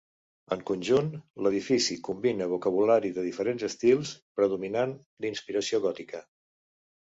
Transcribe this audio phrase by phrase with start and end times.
[0.53, 1.09] En conjunt,
[1.47, 6.25] l'edifici combina vocabulari de diferents estils, predominant d'inspiració gòtica.